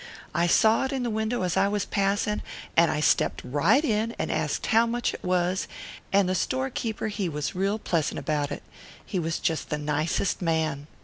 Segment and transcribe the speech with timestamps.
[0.33, 2.41] I saw it in the window as I was passing,
[2.75, 5.67] and I stepped right in and asked how much it was,
[6.11, 8.63] and the store keeper he was real pleasant about it.
[9.05, 10.87] He was just the nicest man.